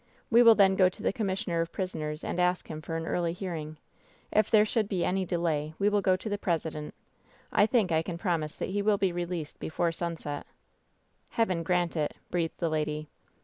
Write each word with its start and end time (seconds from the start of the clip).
We 0.31 0.41
will 0.41 0.55
then 0.55 0.75
go 0.75 0.89
to 0.89 1.03
the 1.03 1.13
com 1.13 1.27
missioner 1.27 1.61
of 1.61 1.71
prisoners 1.71 2.23
and 2.23 2.41
ask 2.41 2.65
for 2.67 2.73
him 2.73 2.83
an 2.87 3.05
early 3.07 3.33
hearing. 3.33 3.77
If 4.31 4.49
there 4.49 4.65
should 4.65 4.89
be 4.89 5.05
any 5.05 5.25
delay, 5.27 5.75
we 5.77 5.89
will 5.89 6.01
go 6.01 6.15
to 6.15 6.27
the 6.27 6.39
Presi 6.39 6.71
dent 6.71 6.95
I 7.51 7.67
think 7.67 7.91
I 7.91 8.01
can 8.01 8.17
promise 8.17 8.57
that 8.57 8.69
he 8.69 8.81
will 8.81 8.97
be 8.97 9.11
released 9.11 9.59
before 9.59 9.91
sunset" 9.91 10.47
"Heaven 11.29 11.61
grant 11.61 11.95
it 11.95 12.15
I" 12.15 12.19
breathed 12.31 12.57
the 12.57 12.69
lady. 12.69 13.09